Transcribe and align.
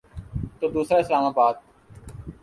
تو 0.59 0.67
دوسرا 0.67 0.97
اسلام 0.97 1.23
آباد۔ 1.23 1.55